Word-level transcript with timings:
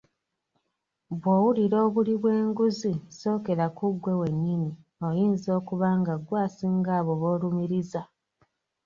Bwowulira 1.19 1.77
obuli 1.87 2.13
bwenguzi 2.21 2.93
sookera 3.19 3.65
ku 3.77 3.85
ggwe 3.93 4.13
wennyini 4.21 4.71
oyinza 5.07 5.49
okuba 5.59 5.87
gwe 6.25 6.37
asinga 6.45 6.91
abo 6.99 7.13
boolumiriza. 7.21 8.01